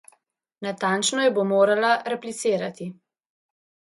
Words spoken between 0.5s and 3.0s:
Natančno jo bo morala replicirati.